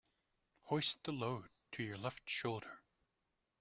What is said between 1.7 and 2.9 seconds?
to your left shoulder.